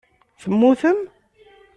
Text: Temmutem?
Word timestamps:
Temmutem? 0.41 0.99